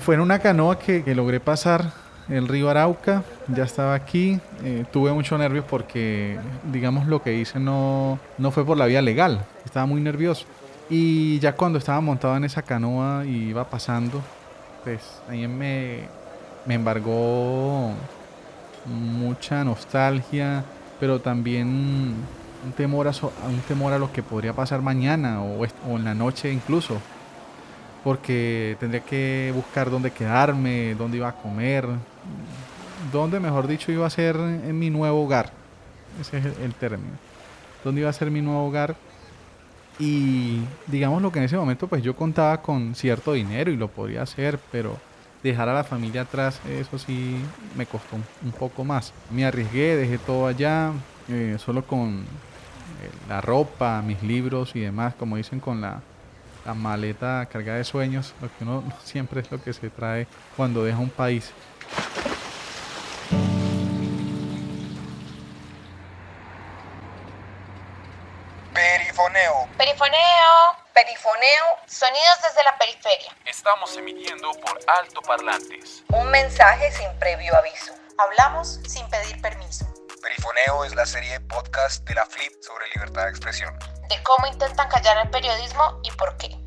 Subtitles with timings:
[0.00, 1.92] Fue en una canoa que, logré pasar
[2.30, 6.38] el río Arauca, ya estaba aquí, eh, tuve mucho nervios porque,
[6.72, 10.46] digamos, lo que hice no, no fue por la vía legal, estaba muy nervioso.
[10.88, 14.22] Y ya cuando estaba montado en esa canoa y iba pasando,
[14.84, 16.08] pues ahí me,
[16.64, 17.92] me embargó
[18.86, 20.64] mucha nostalgia,
[20.98, 21.68] pero también
[22.64, 23.12] un temor a,
[23.46, 27.00] un temor a lo que podría pasar mañana o, o en la noche incluso
[28.02, 31.86] porque tendría que buscar dónde quedarme, dónde iba a comer,
[33.12, 35.52] dónde, mejor dicho, iba a ser en mi nuevo hogar.
[36.20, 37.16] Ese es el, término.
[37.84, 38.96] Dónde iba a ser mi nuevo hogar.
[39.98, 43.88] Y digamos lo que en ese momento pues yo contaba con cierto dinero y lo
[43.88, 44.96] podía hacer, pero
[45.42, 47.36] dejar a la familia atrás, eso sí
[47.76, 49.12] me costó un, poco más.
[49.30, 50.92] Me arriesgué, dejé todo allá,
[51.28, 56.00] eh, solo con eh, la ropa, mis libros y demás, como dicen, con la
[56.64, 60.84] la maleta cargada de sueños, lo que uno siempre es lo que se trae cuando
[60.84, 61.52] deja un país.
[68.72, 69.68] Perifoneo.
[69.76, 70.16] Perifoneo.
[70.94, 71.64] Perifoneo.
[71.86, 73.36] Sonidos desde la periferia.
[73.44, 76.04] Estamos emitiendo por altoparlantes.
[76.08, 77.92] Un mensaje sin previo aviso.
[78.18, 79.86] Hablamos sin pedir permiso.
[80.22, 84.46] Perifoneo es la serie de podcast de la Flip sobre libertad de expresión de cómo
[84.52, 86.58] intentan callar al periodismo y por qué.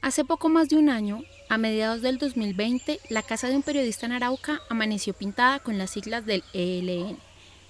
[0.00, 4.06] Hace poco más de un año, a mediados del 2020, la casa de un periodista
[4.06, 7.18] en Arauca amaneció pintada con las siglas del ELN,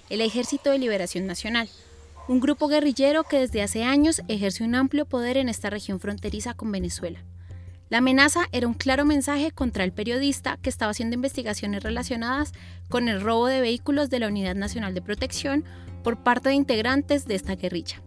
[0.09, 1.69] el Ejército de Liberación Nacional,
[2.27, 6.53] un grupo guerrillero que desde hace años ejerce un amplio poder en esta región fronteriza
[6.53, 7.23] con Venezuela.
[7.89, 12.53] La amenaza era un claro mensaje contra el periodista que estaba haciendo investigaciones relacionadas
[12.87, 15.65] con el robo de vehículos de la Unidad Nacional de Protección
[16.03, 18.03] por parte de integrantes de esta guerrilla.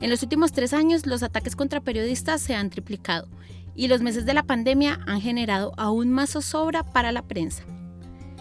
[0.00, 3.28] En los últimos tres años, los ataques contra periodistas se han triplicado
[3.76, 7.62] y los meses de la pandemia han generado aún más zozobra para la prensa.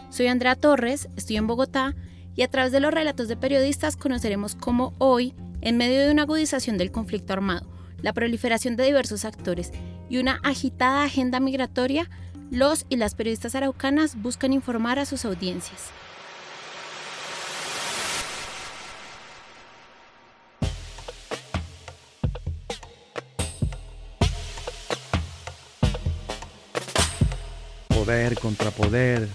[0.09, 1.95] Soy Andrea Torres, estoy en Bogotá
[2.35, 6.23] y a través de los relatos de periodistas conoceremos cómo hoy, en medio de una
[6.23, 7.74] agudización del conflicto armado,
[8.05, 9.71] la proliferación de diversos actores
[10.09, 12.07] y una agitada agenda migratoria,
[12.51, 15.89] los y las periodistas araucanas buscan informar a sus audiencias.
[27.87, 29.27] Poder contra poder.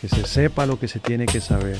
[0.00, 1.76] Que se sepa lo que se tiene que saber.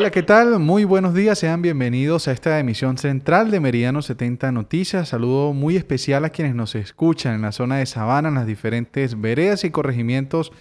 [0.00, 0.58] Hola, ¿qué tal?
[0.60, 5.10] Muy buenos días, sean bienvenidos a esta emisión central de Meridiano 70 Noticias.
[5.10, 9.20] Saludo muy especial a quienes nos escuchan en la zona de Sabana, en las diferentes
[9.20, 10.52] veredas y corregimientos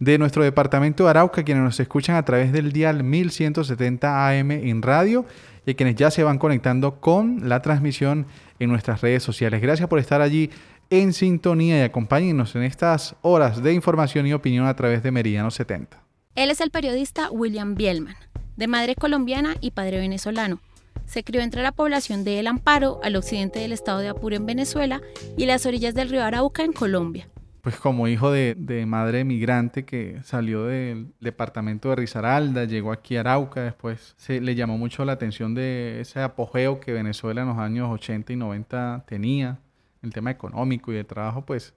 [0.00, 4.82] de nuestro departamento de Arauca, quienes nos escuchan a través del dial 1170 AM en
[4.82, 5.24] radio
[5.64, 8.26] y quienes ya se van conectando con la transmisión
[8.58, 9.62] en nuestras redes sociales.
[9.62, 10.50] Gracias por estar allí
[10.90, 15.52] en sintonía y acompáñenos en estas horas de información y opinión a través de Meridiano
[15.52, 16.02] 70.
[16.34, 18.16] Él es el periodista William Bielman
[18.58, 20.58] de madre colombiana y padre venezolano.
[21.06, 24.46] Se crió entre la población de El Amparo, al occidente del estado de Apure en
[24.46, 25.00] Venezuela,
[25.36, 27.28] y las orillas del río Arauca en Colombia.
[27.62, 33.20] Pues como hijo de, madre migrante que salió del departamento de Risaralda, llegó aquí a
[33.20, 37.58] Arauca, después se le llamó mucho la atención de ese apogeo que Venezuela en los
[37.58, 39.60] años 80 y 90 tenía,
[40.02, 41.74] el tema económico y de trabajo, pues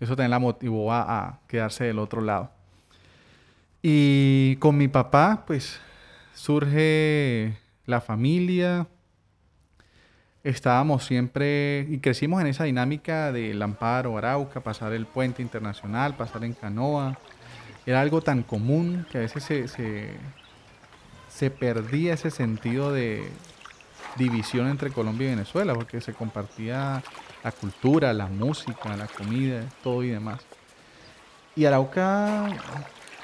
[0.00, 2.50] eso también la motivó a quedarse del otro lado.
[3.82, 5.80] Y con mi papá, pues
[6.40, 8.86] surge la familia.
[10.42, 16.44] Estábamos siempre y crecimos en esa dinámica del Amparo, Arauca, pasar el puente internacional, pasar
[16.44, 17.18] en canoa.
[17.84, 19.68] Era algo tan común que a veces se,
[21.28, 23.28] se, perdía ese sentido de
[24.16, 27.02] división entre Colombia y Venezuela, porque se compartía
[27.44, 30.40] la cultura, la música, la comida, todo y demás.
[31.54, 32.48] Y Arauca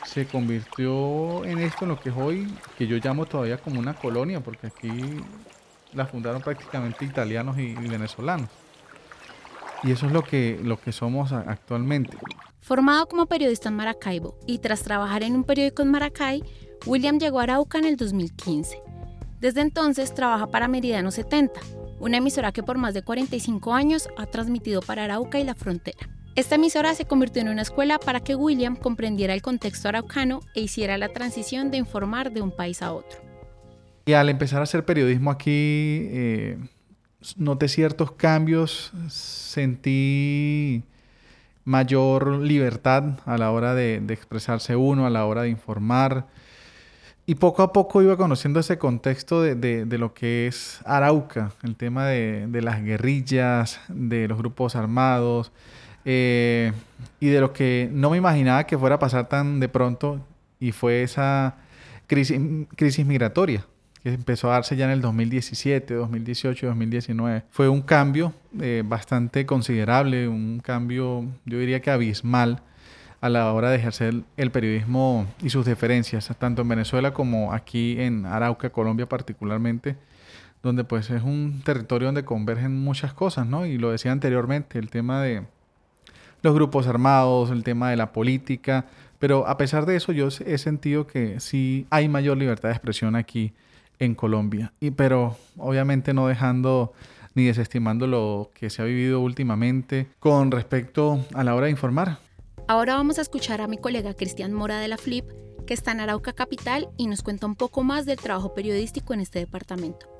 [0.06, 2.47] se convirtió en esto, en lo que es hoy,
[2.79, 4.91] que yo llamo todavía como una colonia, porque aquí
[5.93, 8.49] la fundaron prácticamente italianos y, venezolanos.
[9.82, 12.17] Y eso es lo que, lo que somos actualmente.
[12.61, 16.43] Formado como periodista en Maracaibo y tras trabajar en un periódico en Maracay,
[16.87, 18.81] William llegó a Arauca en el 2015.
[19.41, 21.61] Desde entonces trabaja para Meridiano 70,
[22.00, 26.15] una emisora que por más de 45 años ha transmitido para Arauca y la frontera.
[26.37, 30.61] Esta emisora se convirtió en una escuela para que William comprendiera el contexto araucano e
[30.61, 33.19] hiciera la transición de informar de un país a otro.
[34.05, 36.59] Y al empezar a hacer periodismo aquí, eh,
[37.38, 40.85] noté ciertos cambios, sentí
[41.65, 46.27] mayor libertad a la hora de, expresarse uno, a la hora de informar.
[47.25, 52.05] Y poco a poco iba conociendo ese contexto de, lo que es Arauca, el tema
[52.05, 55.50] de, las guerrillas, de los grupos armados,
[56.06, 56.73] eh,
[57.20, 60.25] y de lo que no me imaginaba que fuera a pasar tan de pronto,
[60.58, 61.56] y fue esa
[62.06, 62.41] crisis,
[62.76, 63.67] crisis migratoria
[64.06, 67.43] que empezó a darse ya en el 2017, 2018, 2019.
[67.50, 72.62] Fue un cambio eh, bastante considerable, un cambio yo diría que abismal
[73.20, 78.00] a la hora de ejercer el periodismo y sus diferencias, tanto en Venezuela como aquí
[78.00, 79.97] en Arauca, Colombia particularmente,
[80.62, 83.67] donde pues es un territorio donde convergen muchas cosas, ¿no?
[83.67, 85.43] Y lo decía anteriormente, el tema de
[86.46, 88.87] los grupos armados, el tema de la política,
[89.19, 93.16] pero a pesar de eso yo he sentido que sí hay mayor libertad de expresión
[93.16, 93.52] aquí
[93.98, 94.72] en Colombia.
[94.78, 96.93] Y pero obviamente no dejando
[97.34, 102.19] ni desestimando lo que se ha vivido últimamente con respecto a la hora de informar.
[102.69, 105.25] Ahora vamos a escuchar a mi colega Cristian Mora de la Flip,
[105.66, 109.20] que está en Arauca Capital y nos cuenta un poco más del trabajo periodístico en
[109.20, 110.15] este departamento.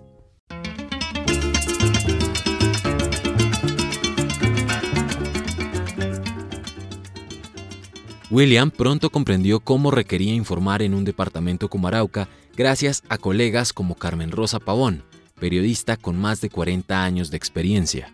[8.29, 13.95] William pronto comprendió cómo requería informar en un departamento como Arauca gracias a colegas como
[13.95, 15.05] Carmen Rosa Pavón,
[15.39, 18.13] periodista con más de 40 años de experiencia.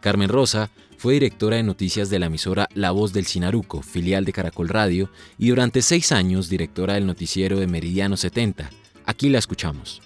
[0.00, 4.32] Carmen Rosa fue directora de noticias de la emisora La Voz del Sinaruco, filial de
[4.32, 8.70] Caracol Radio, y durante seis años directora del noticiero de Meridiano 70.
[9.06, 10.02] Aquí la escuchamos.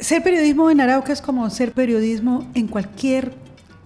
[0.00, 3.34] Ser periodismo en Arauca es como ser periodismo en cualquier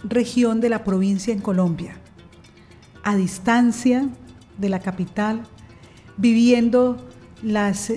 [0.03, 1.99] región de la provincia en Colombia,
[3.03, 4.09] a distancia
[4.59, 5.43] de la capital,
[6.17, 6.97] viviendo
[7.41, 7.93] las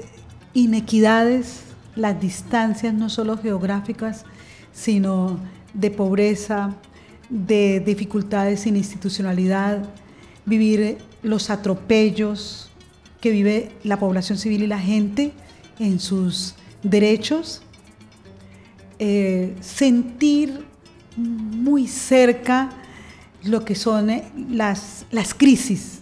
[0.54, 1.64] inequidades,
[1.94, 4.24] las distancias no solo geográficas,
[4.72, 5.38] sino
[5.74, 6.74] de pobreza,
[7.28, 9.88] de dificultades sin institucionalidad,
[10.44, 12.70] vivir los atropellos
[13.20, 15.32] que vive la población civil y la gente
[15.78, 17.62] en sus derechos,
[18.98, 20.64] eh, sentir
[21.16, 22.70] muy cerca
[23.44, 26.01] lo que son eh, las, las crisis,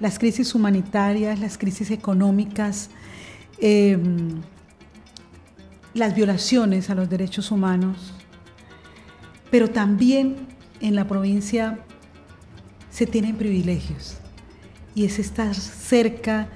[0.00, 2.90] las crisis humanitarias, las crisis económicas,
[3.60, 4.40] Em,
[5.92, 8.14] las violaciones a los derechos humanos,
[9.50, 10.36] pero también
[10.80, 11.78] en la provincia
[12.90, 14.16] se tienen privilegios
[14.94, 16.48] y es estar cerca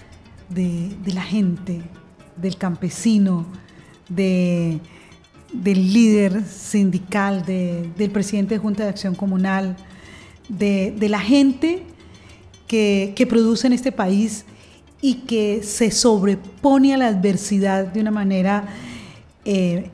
[0.48, 1.82] de, la gente,
[2.36, 3.46] del campesino,
[4.08, 4.80] del
[5.52, 9.76] líder sindical, del presidente de Junta de Acción Comunal,
[10.48, 11.82] de, la gente
[12.66, 14.44] que, que produce en este país
[15.00, 18.64] y que se sobrepone a la adversidad de una manera,
[19.44, 19.90] eh,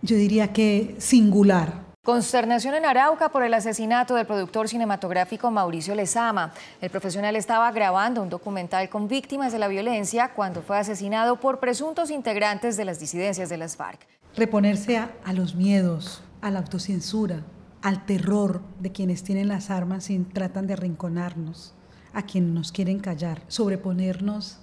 [0.00, 1.84] yo diría que singular.
[2.02, 6.54] Consternación en Arauca por el asesinato del productor cinematográfico Mauricio Lezama.
[6.80, 11.60] El profesional estaba grabando un documental con víctimas de la violencia cuando fue asesinado por
[11.60, 14.06] presuntos integrantes de las disidencias de las FARC.
[14.34, 17.42] Reponerse a, a los miedos, a la autocensura,
[17.82, 21.74] al terror de quienes tienen las armas y tratan de arrinconarnos
[22.14, 24.58] a quienes nos quieren callar, sobreponernos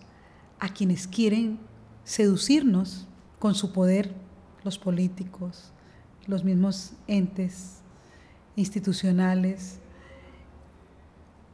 [0.60, 1.60] a quienes quieren
[2.04, 3.08] seducirnos
[3.40, 4.14] con su poder,
[4.64, 5.72] los políticos,
[6.28, 7.82] los mismos entes
[8.56, 9.80] institucionales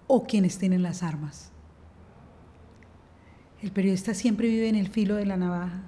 [0.07, 1.51] o quienes tienen las armas.
[3.61, 5.81] El periodista siempre vive en el filo de la navaja.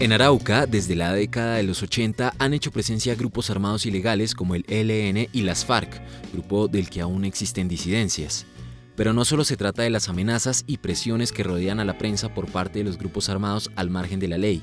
[0.00, 4.54] En Arauca, desde la década de los 80, han hecho presencia grupos armados ilegales como
[4.54, 6.00] el ELN y las FARC,
[6.32, 8.46] grupo del que aún existen disidencias.
[8.94, 12.32] Pero no solo se trata de las amenazas y presiones que rodean a la prensa
[12.32, 14.62] por parte de los grupos armados al margen de la ley.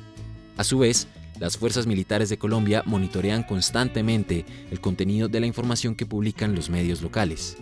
[0.55, 5.95] A su vez, las fuerzas militares de Colombia monitorean constantemente el contenido de la información
[5.95, 7.57] que publican los medios locales.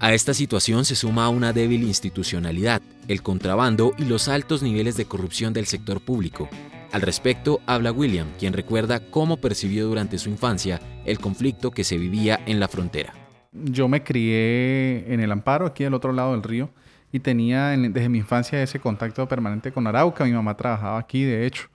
[0.00, 5.04] A esta situación se suma una débil institucionalidad, el contrabando y los altos niveles de
[5.04, 6.48] corrupción del sector público,
[6.92, 11.98] al respecto habla William, quien recuerda cómo percibió durante su infancia el conflicto que se
[11.98, 13.14] vivía en la frontera.
[13.52, 16.70] Yo me crié en el Amparo, aquí al otro lado del río,
[17.12, 20.24] y tenía desde mi infancia ese contacto permanente con Arauca.
[20.24, 21.68] Mi mamá trabajaba aquí, de hecho.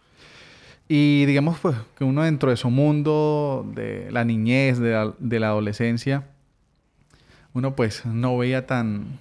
[0.87, 5.39] Y digamos pues que uno dentro de su mundo, de la niñez, de la, de
[5.39, 6.27] la adolescencia,
[7.53, 9.17] uno pues no veía tan,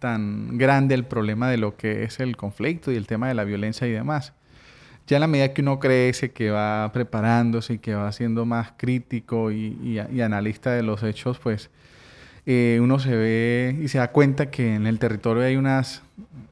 [0.00, 3.44] tan grande el problema de lo que es el conflicto y el tema de la
[3.44, 4.34] violencia y demás
[5.06, 8.72] ya a la medida que uno crece, que va preparándose y que va siendo más
[8.76, 11.70] crítico y, analista de los hechos, pues
[12.46, 16.02] eh, uno se ve y se da cuenta que en el territorio hay unas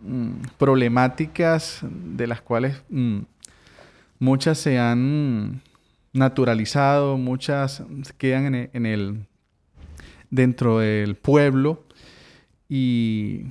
[0.02, 3.20] mm, problemáticas de las cuales mm,
[4.18, 5.62] muchas se han
[6.12, 7.82] naturalizado, muchas
[8.18, 9.26] quedan en el,
[10.30, 11.84] dentro del pueblo
[12.68, 13.46] y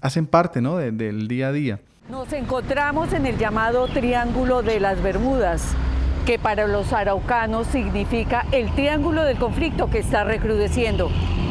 [0.00, 0.76] hacen parte ¿no?
[0.76, 1.80] del día a día.
[2.10, 5.62] Nos encontramos en el llamado Triángulo de las Bermudas,
[6.26, 11.10] que para los araucanos significa el triángulo del conflicto que está recrudeciendo.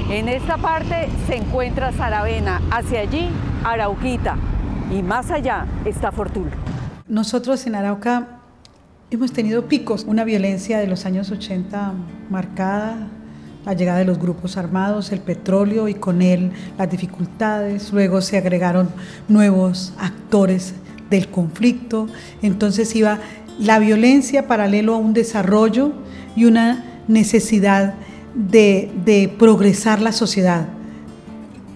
[0.09, 3.29] En esta parte se encuentra Saravena, hacia allí
[3.63, 4.35] Arauquita
[4.91, 6.49] y más allá está Fortul.
[7.07, 8.41] Nosotros en Arauca
[9.09, 11.93] hemos tenido picos, una violencia de los años 80
[12.29, 13.07] marcada,
[13.65, 17.91] la llegada de los grupos armados, el petróleo y con él las dificultades.
[17.93, 18.89] Luego se agregaron
[19.27, 20.73] nuevos actores
[21.09, 22.07] del conflicto.
[22.41, 23.19] Entonces iba
[23.59, 25.91] la violencia paralelo a un desarrollo
[26.35, 27.93] y una necesidad
[28.33, 30.67] de, progresar la sociedad,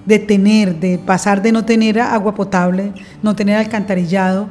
[0.06, 4.48] de tener, de pasar de no tener agua potable, no tener alcantarillado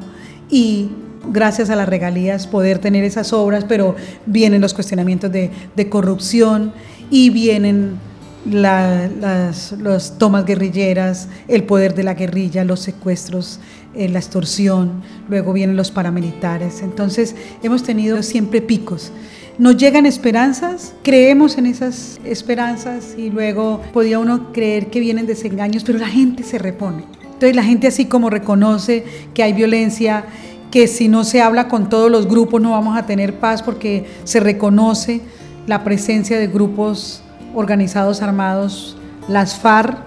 [0.51, 0.91] y
[1.33, 6.73] gracias a las regalías poder tener esas obras, pero vienen los cuestionamientos de corrupción
[7.15, 7.97] y vienen
[8.45, 9.73] las
[10.19, 13.61] tomas guerrilleras, el poder de la guerrilla, los secuestros,
[13.95, 16.83] eh, la extorsión, luego vienen los paramilitares.
[16.83, 19.13] Entonces hemos tenido siempre picos.
[19.59, 25.85] Nos llegan esperanzas, creemos en esas esperanzas y luego podía uno creer que vienen desengaños,
[25.85, 27.05] pero la gente se repone.
[27.23, 29.05] Entonces la gente así como reconoce
[29.35, 30.25] que hay violencia,
[30.73, 34.05] que si no se habla con todos los grupos no vamos a tener paz porque
[34.25, 35.21] se reconoce
[35.67, 37.23] la presencia de grupos
[37.55, 38.97] organizados armados,
[39.29, 39.99] las FARC,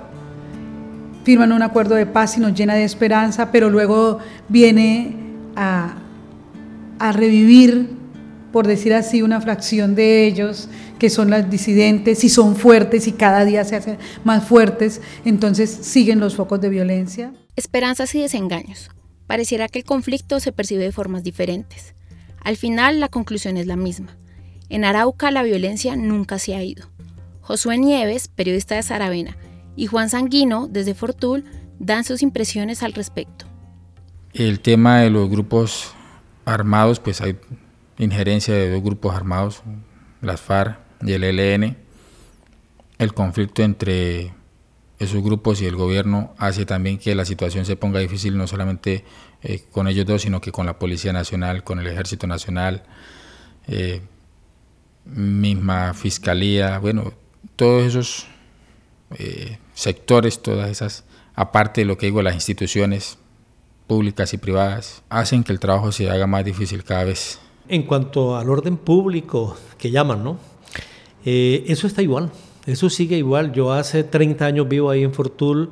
[1.24, 5.16] firman un acuerdo de paz y nos llena de esperanza, pero luego viene
[5.56, 5.96] a,
[7.00, 7.90] a revivir,
[8.52, 13.12] por decir así, una fracción de ellos, que son las disidentes y son fuertes y
[13.12, 17.34] cada día se hacen más fuertes, entonces siguen los focos de violencia.
[17.56, 18.90] Esperanzas y desengaños.
[19.26, 21.94] Pareciera que el conflicto se percibe de formas diferentes.
[22.42, 24.16] Al final la conclusión es la misma
[24.70, 26.90] en Arauca la violencia nunca se ha ido.
[27.42, 29.38] Josué Nieves, periodista de Saravena,
[29.76, 31.46] y Juan Sanguino, desde Fortul,
[31.80, 33.46] dan sus impresiones al respecto.
[34.34, 35.94] El tema de los grupos
[36.46, 37.38] armados, pues hay
[37.98, 39.64] injerencia de dos grupos armados,
[40.22, 41.78] las FARC y el ELN.
[42.98, 44.34] El conflicto entre
[45.00, 49.06] esos grupos y el gobierno hace también que la situación se ponga difícil no solamente
[49.44, 52.84] eh, con ellos dos, sino que con la Policía Nacional, con el Ejército Nacional.
[53.68, 54.02] Eh,
[55.16, 57.14] misma fiscalía, bueno,
[57.56, 58.28] todos esos
[59.18, 61.04] eh, sectores, todas esas,
[61.36, 63.18] aparte de lo que digo, las instituciones
[63.88, 67.40] públicas y privadas, hacen que el trabajo se haga más difícil cada vez.
[67.70, 70.38] En cuanto al orden público que llaman, ¿no?
[71.26, 72.32] Eh, eso está igual,
[72.66, 73.52] eso sigue igual.
[73.54, 75.72] Yo hace 30 años vivo ahí en Fortul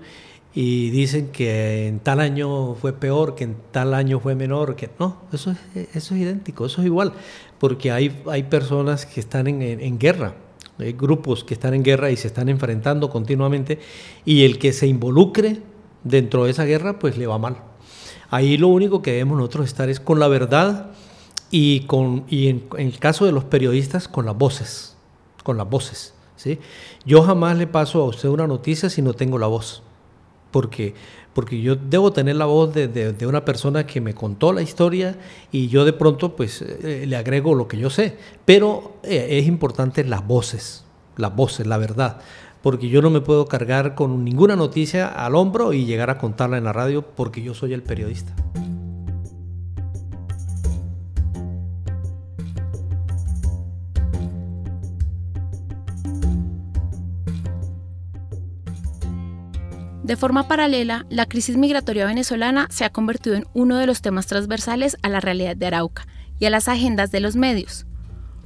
[0.54, 4.89] y dicen que en tal año fue peor, que en tal año fue menor, que
[4.98, 5.58] no, eso es,
[5.94, 7.12] eso es idéntico, eso es igual,
[7.60, 10.36] porque hay, hay personas que están en, en, guerra,
[10.78, 13.80] hay grupos que están en guerra y se están enfrentando continuamente,
[14.26, 15.62] y el que se involucre
[16.04, 17.58] dentro de esa guerra, pues le va mal.
[18.30, 20.92] Ahí lo único que debemos nosotros estar es con la verdad
[21.52, 24.98] y, con, y en, en el caso de los periodistas, con las voces,
[25.44, 26.14] con las voces.
[26.36, 26.60] ¿sí?
[27.06, 29.84] Yo jamás le paso a usted una noticia si no tengo la voz
[30.56, 30.96] porque,
[31.36, 35.18] porque yo debo tener la voz de, una persona que me contó la historia
[35.51, 38.18] y yo de pronto pues eh, le agrego lo que yo sé.
[38.46, 40.86] Pero eh, es importante las voces,
[41.18, 42.22] las voces, la verdad,
[42.62, 46.58] porque yo no me puedo cargar con ninguna noticia al hombro y llegar a contarla
[46.58, 48.34] en la radio porque yo soy el periodista.
[60.06, 64.28] De forma paralela, la crisis migratoria venezolana se ha convertido en uno de los temas
[64.28, 66.06] transversales a la realidad de Arauca
[66.40, 67.88] y a las agendas de los medios.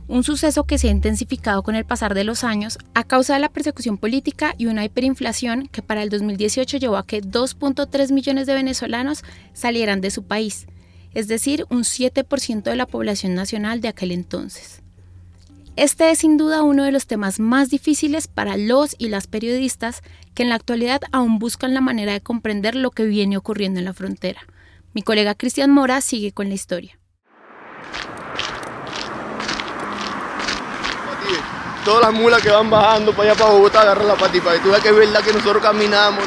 [0.07, 3.41] Un suceso que se ha intensificado con el pasar de los años a causa de
[3.41, 8.47] la persecución política y una hiperinflación que para el 2018 llevó a que 2.3 millones
[8.47, 10.65] de venezolanos salieran de su país,
[11.13, 14.81] es decir, un 7% de la población nacional de aquel entonces.
[15.79, 20.01] Este es sin duda uno de los temas más difíciles para los y las periodistas
[20.35, 23.85] que en la actualidad aún buscan la manera de comprender lo que viene ocurriendo en
[23.85, 24.41] la frontera.
[24.93, 26.99] Mi colega Cristian Mora sigue con la historia.
[31.85, 34.71] Todas las mulas que van bajando para allá para Bogotá agarran la patipa y tú
[34.71, 36.25] ves que es verdad que nosotros caminamos.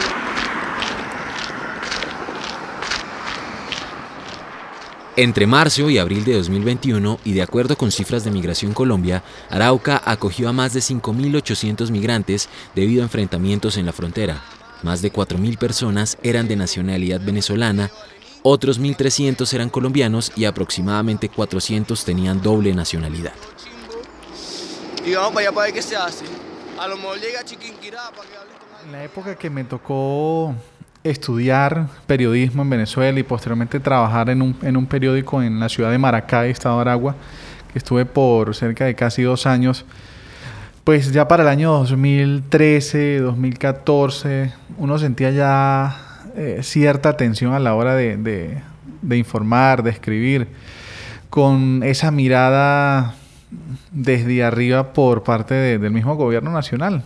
[5.15, 10.01] Entre marzo y abril de 2021, y de acuerdo con cifras de Migración Colombia, Arauca
[10.07, 14.43] acogió a más de 5.800 migrantes debido a enfrentamientos en la frontera.
[14.83, 17.91] Más de 4.000 personas eran de nacionalidad venezolana,
[18.43, 23.35] otros 1.300 eran colombianos y aproximadamente 400 tenían doble nacionalidad.
[25.05, 26.25] y vamos para allá para ver qué se hace.
[26.79, 30.55] A lo mejor llega Chiquinquirá para que hable con En la época que me tocó
[31.05, 35.91] estudiar periodismo en Venezuela y posteriormente trabajar en un, en un periódico en la ciudad
[35.91, 37.17] de Maracay, Estado de Aragua,
[37.73, 39.85] que estuve por cerca de casi dos años,
[40.85, 45.97] pues ya para el año 2013, 2014, uno sentía ya
[46.37, 50.49] eh, cierta tensión a la hora de, de, informar, de escribir,
[51.31, 53.15] con esa mirada
[53.91, 57.05] desde arriba por parte de, del mismo gobierno nacional.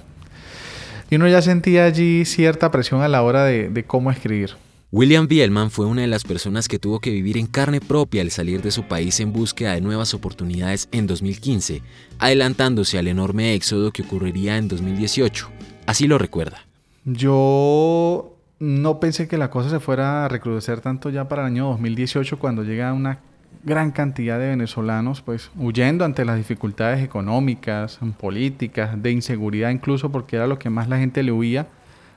[1.11, 4.51] Y uno ya sentía allí cierta presión a la hora de, de cómo escribir.
[4.93, 8.31] William Bielman fue una de las personas que tuvo que vivir en carne propia al
[8.31, 11.83] salir de su país en búsqueda de nuevas oportunidades en 2015,
[12.19, 15.51] adelantándose al enorme éxodo que ocurriría en 2018.
[15.87, 16.67] Así lo recuerda.
[17.05, 21.67] Yo no pensé que la cosa se fuera a recrudecer tanto ya para el año
[21.69, 23.21] 2018 cuando llega una
[23.65, 30.37] gran cantidad de venezolanos pues huyendo ante las dificultades económicas, políticas, de inseguridad incluso porque
[30.37, 31.67] era lo que más la gente le huía,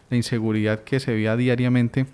[0.10, 2.06] la inseguridad que se veía diariamente.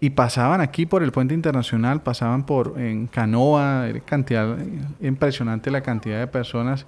[0.00, 4.58] Y pasaban aquí por el puente internacional, pasaban por en canoa, cantidad
[5.00, 6.84] impresionante la cantidad de personas.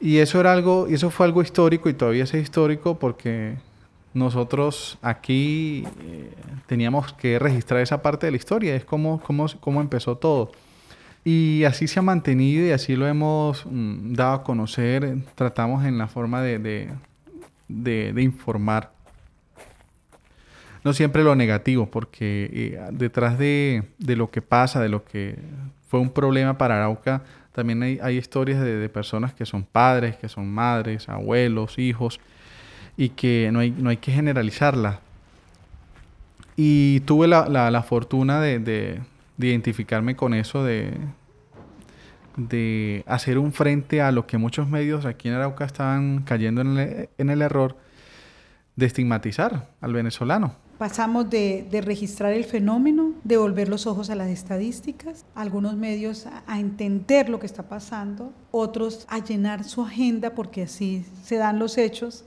[0.00, 3.56] Y eso era algo, y eso fue algo histórico y todavía es histórico porque
[4.14, 6.30] nosotros aquí eh,
[6.66, 10.52] teníamos que registrar esa parte de la historia, es como cómo, cómo empezó todo.
[11.24, 15.98] Y así se ha mantenido y así lo hemos mm, dado a conocer, tratamos en
[15.98, 18.92] la forma de, de, de, informar.
[20.84, 25.38] No siempre lo negativo, porque eh, detrás de, lo que pasa, de lo que
[25.88, 30.28] fue un problema para Arauca, también hay, hay historias de personas que son padres, que
[30.28, 32.20] son madres, abuelos, hijos,
[32.96, 35.00] y que no hay, no hay que generalizarla.
[36.56, 39.00] Y tuve la, la, la fortuna de, de,
[39.36, 40.92] de, identificarme con eso, de,
[42.36, 46.78] de hacer un frente a lo que muchos medios aquí en Arauca estaban cayendo en
[46.78, 47.76] el, en el error
[48.76, 50.54] de estigmatizar al venezolano.
[50.78, 56.26] Pasamos de, de, registrar el fenómeno, de volver los ojos a las estadísticas, algunos medios
[56.26, 61.36] a, a, entender lo que está pasando, otros a llenar su agenda porque así se
[61.36, 62.24] dan los hechos,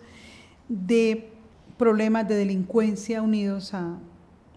[0.69, 1.30] de
[1.77, 3.97] problemas de delincuencia unidos a,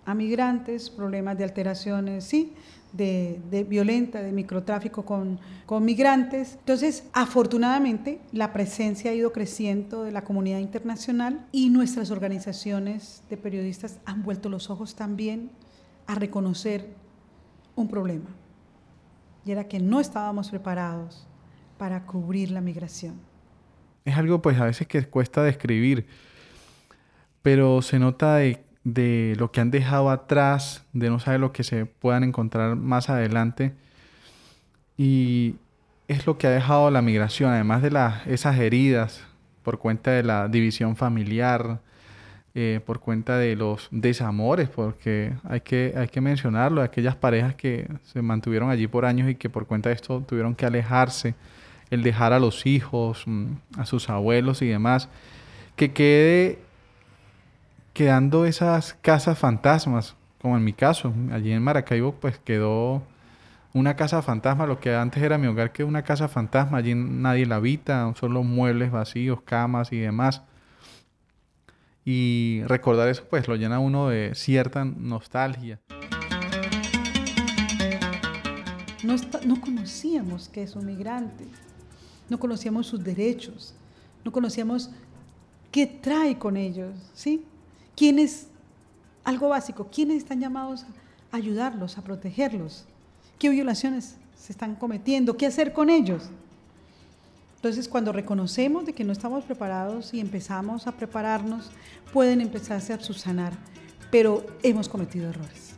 [0.05, 2.53] a migrantes, problemas de alteraciones, sí,
[2.93, 6.57] de, de, violenta, de microtráfico con, con migrantes.
[6.59, 13.37] Entonces, afortunadamente, la presencia ha ido creciendo de la comunidad internacional y nuestras organizaciones de
[13.37, 15.51] periodistas han vuelto los ojos también
[16.07, 16.89] a reconocer
[17.77, 18.31] un problema.
[19.45, 21.27] Y era que no estábamos preparados
[21.79, 23.30] para cubrir la migración.
[24.05, 26.07] Es algo pues a veces que cuesta describir,
[27.43, 31.65] pero se nota de de lo que han dejado atrás, de no saber lo que
[31.65, 33.75] se puedan encontrar más adelante.
[34.97, 35.57] Y
[36.09, 39.23] es lo que ha dejado la migración, además de la, esas heridas
[39.63, 41.81] por cuenta de la división familiar,
[42.55, 47.89] eh, por cuenta de los desamores, porque hay que, hay que mencionarlo, aquellas parejas que
[48.05, 51.35] se mantuvieron allí por años y que por cuenta de esto tuvieron que alejarse,
[51.91, 55.09] el dejar a los hijos, mm, a sus abuelos y demás,
[55.77, 56.59] que quede
[57.93, 63.03] quedando esas casas fantasmas, como en mi caso, allí en Maracaibo pues quedó
[63.73, 67.47] una casa fantasma, lo que antes era mi hogar que una casa fantasma, allí nadie
[67.47, 70.43] la habita, solo muebles vacíos, camas y demás.
[72.05, 75.79] Y recordar eso pues lo llena uno de cierta nostalgia.
[79.05, 81.45] No, está, no conocíamos que es un migrante,
[82.31, 83.75] no conocíamos sus derechos,
[84.25, 84.91] no conocíamos
[85.71, 87.45] qué trae con ellos, ¿sí?
[87.97, 88.47] ¿Quiénes,
[89.25, 90.87] algo básico, quiénes están llamados
[91.33, 92.87] a ayudarlos, a protegerlos?
[93.39, 95.37] ¿Qué violaciones se están cometiendo?
[95.37, 96.31] ¿Qué hacer con ellos?
[97.57, 101.71] Entonces, cuando reconocemos de que no estamos preparados y empezamos a prepararnos,
[102.13, 103.53] pueden empezarse a subsanar,
[104.11, 105.75] pero hemos cometido errores.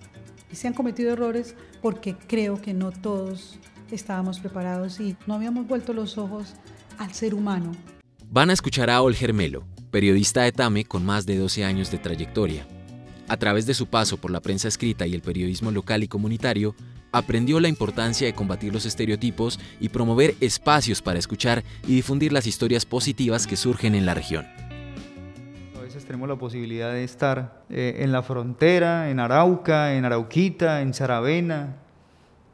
[0.53, 3.59] Y se han cometido errores porque creo que no todos
[3.95, 6.55] estábamos preparados y no habíamos vuelto los ojos
[6.99, 7.73] al ser humano.
[8.31, 11.99] Van a escuchar a Olger Melo, periodista de TAME con más de 12 años de
[11.99, 12.67] trayectoria.
[13.29, 16.75] A través de su paso por la prensa escrita y el periodismo local y comunitario,
[17.13, 22.47] aprendió la importancia de combatir los estereotipos y promover espacios para escuchar y difundir las
[22.47, 24.47] historias positivas que surgen en la región.
[25.77, 30.81] A veces tenemos la posibilidad de estar eh, en la frontera, en Arauca, en Arauquita,
[30.81, 31.77] en Saravena,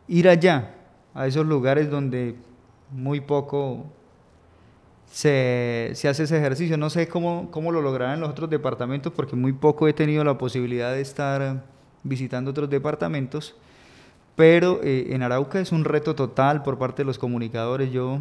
[0.08, 0.74] ir allá,
[1.14, 2.36] a esos lugares donde
[2.90, 3.86] muy poco
[5.06, 6.76] se, se, hace ese ejercicio.
[6.76, 10.24] No sé cómo, cómo lo lograrán en los otros departamentos porque muy poco he tenido
[10.24, 11.64] la posibilidad de estar
[12.02, 13.56] visitando otros departamentos,
[14.36, 17.90] pero eh, en Arauca es un reto total por parte de los comunicadores.
[17.90, 18.20] Yo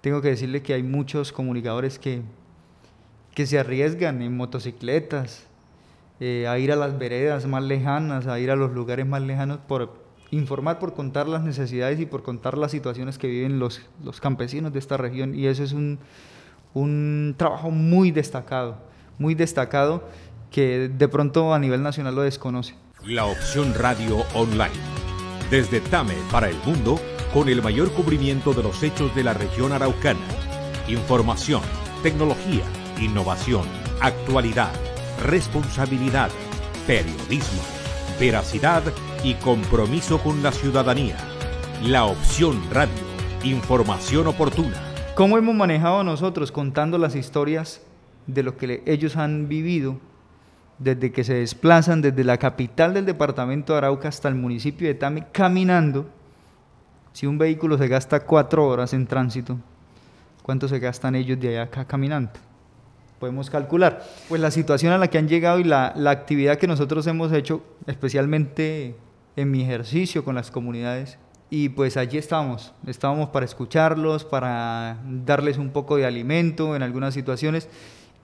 [0.00, 2.22] tengo que decirle que hay muchos comunicadores que,
[3.34, 5.46] que se arriesgan en motocicletas,
[6.20, 9.58] eh, a ir a las veredas más lejanas, a ir a los lugares más lejanos
[9.66, 14.20] por informar, por contar las necesidades y por contar las situaciones que viven los, los
[14.20, 15.34] campesinos de esta región.
[15.34, 15.98] Y eso es un,
[16.74, 18.76] un trabajo muy destacado,
[19.18, 20.04] muy destacado
[20.50, 22.74] que de pronto a nivel nacional lo desconoce.
[23.04, 24.74] La opción radio online.
[25.50, 26.98] Desde Tame para el mundo,
[27.32, 30.20] con el mayor cubrimiento de los hechos de la región araucana.
[30.88, 31.62] Información,
[32.02, 32.64] tecnología,
[33.00, 33.64] innovación,
[34.00, 34.72] actualidad,
[35.22, 36.30] responsabilidad,
[36.86, 37.62] periodismo,
[38.18, 38.82] veracidad
[39.26, 41.16] y compromiso con la ciudadanía.
[41.82, 42.94] La opción radio.
[43.42, 44.76] Información oportuna.
[45.16, 47.82] ¿Cómo hemos manejado nosotros contando las historias
[48.28, 49.98] de lo que ellos han vivido
[50.78, 54.94] desde que se desplazan desde la capital del departamento de Arauca hasta el municipio de
[54.94, 56.08] Tame caminando?
[57.12, 59.58] Si un vehículo se gasta cuatro horas en tránsito,
[60.44, 62.30] ¿cuánto se gastan ellos de allá acá caminando?
[63.18, 64.04] Podemos calcular.
[64.28, 67.32] Pues la situación a la que han llegado y la, la actividad que nosotros hemos
[67.32, 68.94] hecho, especialmente
[69.36, 71.18] en mi ejercicio con las comunidades,
[71.48, 77.14] y pues allí estábamos, estábamos para escucharlos, para darles un poco de alimento en algunas
[77.14, 77.68] situaciones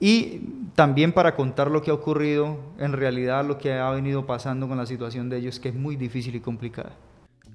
[0.01, 0.41] y
[0.75, 4.77] también para contar lo que ha ocurrido, en realidad lo que ha venido pasando con
[4.77, 6.97] la situación de ellos, que es muy difícil y complicada.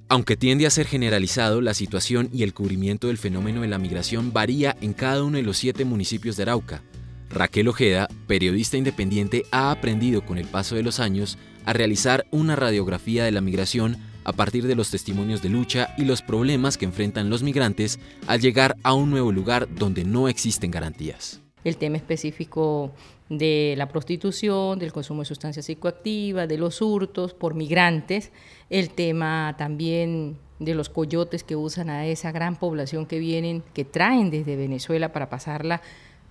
[0.07, 4.31] Aunque tiende a ser generalizado, la situación y el cubrimiento del fenómeno de la migración
[4.31, 6.81] varía en cada uno de los siete municipios de Arauca.
[7.29, 12.55] Raquel Ojeda, periodista independiente, ha aprendido con el paso de los años a realizar una
[12.55, 16.85] radiografía de la migración a partir de los testimonios de lucha y los problemas que
[16.85, 21.41] enfrentan los migrantes al llegar a un nuevo lugar donde no existen garantías.
[21.65, 22.93] El tema específico
[23.27, 28.31] de la prostitución, del consumo de sustancias psicoactivas, de los hurtos por migrantes,
[28.69, 33.83] el tema también de los coyotes que usan a esa gran población que vienen, que
[33.83, 35.81] traen desde Venezuela para pasarla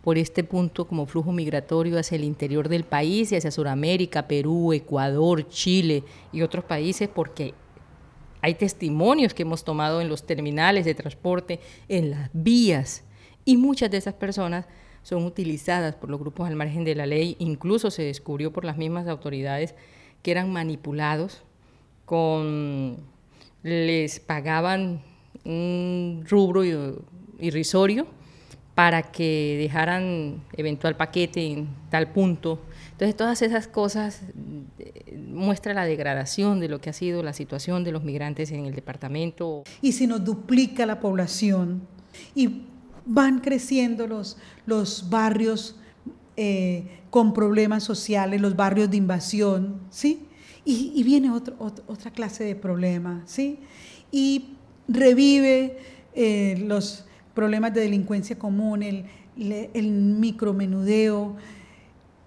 [0.06, 4.72] por este punto como flujo migratorio hacia el interior del país y hacia Sudamérica, Perú,
[4.72, 7.54] Ecuador, Chile y otros países, porque
[8.40, 13.02] hay testimonios que hemos tomado en los terminales de transporte, en las vías,
[13.44, 14.66] y muchas de esas personas
[15.02, 18.76] son utilizadas por los grupos al margen de la ley, incluso se descubrió por las
[18.76, 19.74] mismas autoridades
[20.22, 21.42] que eran manipulados
[22.04, 22.98] con
[23.64, 25.02] les pagaban
[25.44, 26.62] un rubro
[27.40, 28.06] irrisorio
[28.76, 32.60] para que dejaran eventual paquete en tal punto.
[32.92, 34.20] Entonces, todas esas cosas
[34.78, 38.66] eh, muestran la degradación de lo que ha sido la situación de los migrantes en
[38.66, 39.64] el departamento.
[39.80, 41.88] Y si nos duplica la población
[42.34, 42.64] y
[43.06, 44.36] van creciendo los,
[44.66, 45.76] los barrios
[46.36, 50.26] eh, con problemas sociales, los barrios de invasión, ¿sí?
[50.66, 53.60] Y, viene otra clase de problema, ¿sí?
[54.12, 55.78] Y revive
[56.12, 59.04] eh, los problemas de delincuencia común, el,
[59.36, 61.36] el micromenudeo,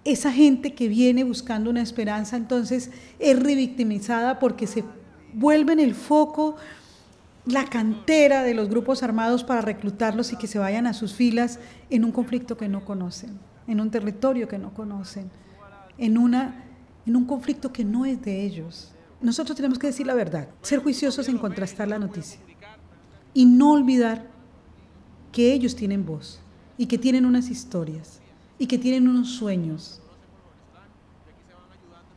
[0.04, 4.84] esa gente que viene buscando una esperanza, entonces es revictimizada porque se
[5.34, 6.56] vuelve en el foco
[7.44, 11.58] la cantera de los grupos armados para reclutarlos y que se vayan a sus filas
[11.90, 15.30] en un conflicto que no conocen, en un territorio que no conocen,
[15.98, 16.64] en, una,
[17.04, 18.92] en un conflicto que no es de ellos.
[19.20, 22.40] Nosotros tenemos que decir la verdad, ser juiciosos en contrastar la noticia
[23.34, 24.39] y no olvidar
[25.32, 26.40] que ellos tienen voz
[26.76, 28.20] y que tienen unas historias
[28.58, 30.00] y que tienen unos sueños.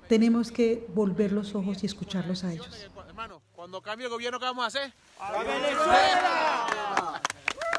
[0.08, 2.90] Tenemos que volver los ojos y escucharlos a ellos.
[3.08, 4.94] Hermano, cuando cambie el gobierno, ¿qué vamos a hacer?
[5.20, 7.22] ¡A Venezuela!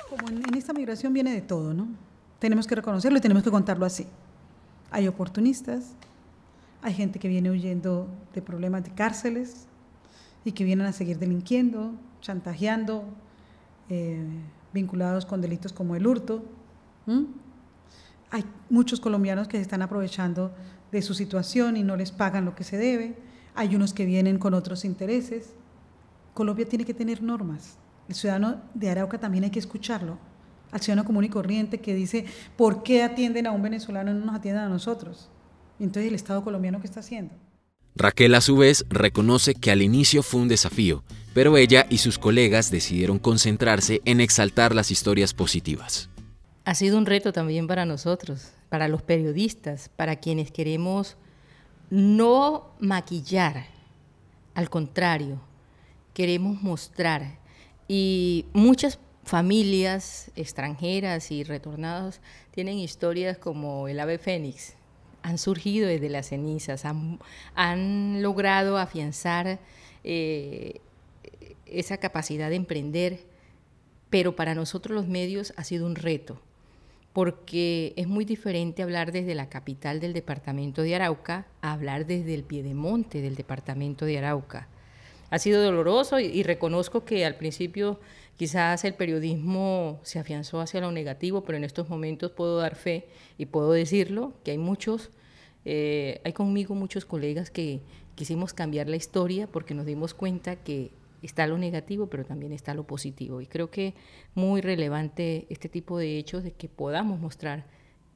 [0.08, 1.88] Como en, en esta migración viene de todo, ¿no?
[2.38, 4.06] Tenemos que reconocerlo y tenemos que contarlo así.
[4.90, 5.94] Hay oportunistas,
[6.82, 9.66] hay gente que viene huyendo de problemas de cárceles
[10.44, 13.04] y que vienen a seguir delinquiendo, chantajeando,
[13.88, 14.22] eh,
[14.74, 16.44] vinculados con delitos como el hurto.
[18.30, 20.52] Hay muchos colombianos que se están aprovechando
[20.92, 23.16] de su situación y no les pagan lo que se debe.
[23.54, 25.54] Hay unos que vienen con otros intereses.
[26.34, 27.78] Colombia tiene que tener normas.
[28.08, 30.18] El ciudadano de Arauca también hay que escucharlo.
[30.72, 34.26] Al ciudadano común y corriente que dice, ¿por qué atienden a un venezolano y no
[34.26, 35.30] nos atienden a nosotros?
[35.78, 37.32] Entonces, ¿el Estado colombiano qué está haciendo?
[37.94, 42.18] Raquel a su vez reconoce que al inicio fue un desafío, pero ella y sus
[42.18, 46.08] colegas decidieron concentrarse en exaltar las historias positivas.
[46.64, 51.16] Ha sido un reto también para nosotros, para los periodistas, para quienes queremos
[51.90, 53.66] no maquillar,
[54.54, 55.40] al contrario,
[56.14, 57.38] queremos mostrar.
[57.88, 62.20] Y muchas familias extranjeras y retornados
[62.52, 64.74] tienen historias como el ave fénix,
[65.22, 69.58] han surgido desde las cenizas, han, logrado afianzar
[70.04, 70.80] eh,
[71.66, 73.20] esa capacidad de emprender,
[74.10, 76.40] pero para nosotros los medios ha sido un reto,
[77.12, 82.34] porque es muy diferente hablar desde la capital del departamento de Arauca a hablar desde
[82.34, 84.68] el piedemonte del departamento de Arauca.
[85.30, 87.98] Ha sido doloroso y, reconozco que al principio
[88.36, 93.06] quizás el periodismo se afianzó hacia lo negativo, pero en estos momentos puedo dar fe
[93.36, 95.10] y puedo decirlo, que hay muchos,
[95.64, 97.80] eh, hay conmigo muchos colegas que
[98.14, 100.92] quisimos cambiar la historia porque nos dimos cuenta que
[101.26, 103.40] está lo negativo, pero también está lo positivo.
[103.40, 103.94] Y creo que
[104.34, 107.66] muy relevante este tipo de hechos de que podamos mostrar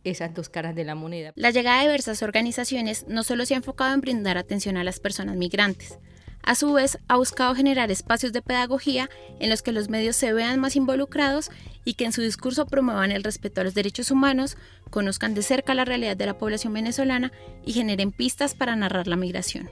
[0.04, 1.32] esas dos caras de la moneda.
[1.34, 5.00] La llegada de diversas organizaciones no solo se ha enfocado en brindar atención a las
[5.00, 5.98] personas migrantes,
[6.42, 10.32] a su vez ha buscado generar espacios de pedagogía en los que los medios se
[10.32, 11.50] vean más involucrados
[11.84, 14.56] y que en su discurso promuevan el respeto a los derechos humanos,
[14.90, 17.32] conozcan de cerca la realidad de la población venezolana
[17.66, 19.68] y generen pistas para narrar la migración.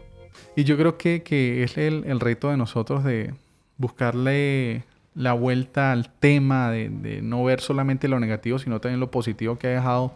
[0.54, 3.34] Y yo creo que, que es el, el, reto de nosotros de
[3.78, 9.10] buscarle la vuelta al tema, de, de, no ver solamente lo negativo, sino también lo
[9.10, 10.12] positivo que ha dejado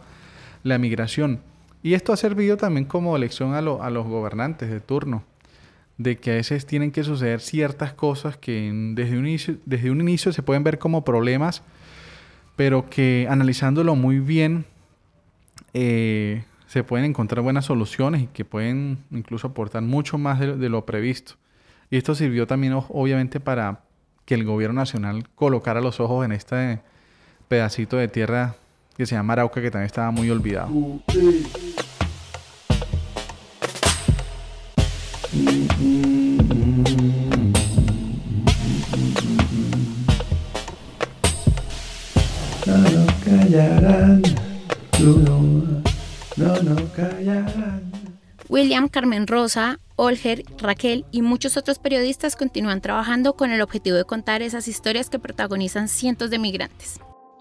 [0.63, 1.41] la migración.
[1.83, 5.23] Y esto ha servido también como lección a, a los gobernantes de turno,
[5.97, 10.01] de que a veces tienen que suceder ciertas cosas que desde un inicio, desde un
[10.01, 11.63] inicio se pueden ver como problemas,
[12.55, 14.65] pero que analizándolo muy bien,
[15.73, 20.85] eh, se pueden encontrar buenas soluciones y que pueden incluso aportar mucho más de, lo
[20.85, 21.33] previsto.
[21.89, 23.81] Y esto sirvió también obviamente para
[24.23, 26.79] que el gobierno nacional colocara los ojos en este
[27.49, 28.55] pedacito de tierra
[28.95, 30.69] que se llama Arauca, que también estaba muy olvidado.
[48.61, 54.05] William, Carmen Rosa, Olger, Raquel y muchos otros periodistas continúan trabajando con el objetivo de
[54.05, 56.99] contar esas historias que protagonizan cientos de migrantes.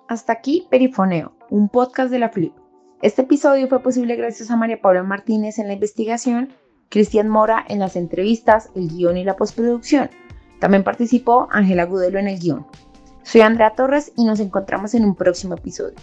[0.08, 2.54] Hasta aquí Perifoneo, un podcast de la Flip.
[3.02, 6.54] Este episodio fue posible gracias a María Paula Martínez en la investigación,
[6.88, 10.08] Cristian Mora en las entrevistas, el guion y la postproducción.
[10.58, 12.66] También participó Ángela Gudelo en el guion.
[13.24, 15.96] Soy Andrea Torres y nos encontramos en un próximo episodio.